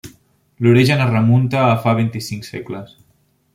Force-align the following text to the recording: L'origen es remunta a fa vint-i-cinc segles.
L'origen 0.67 1.03
es 1.03 1.11
remunta 1.11 1.61
a 1.65 1.77
fa 1.85 1.95
vint-i-cinc 2.01 2.51
segles. 2.51 2.99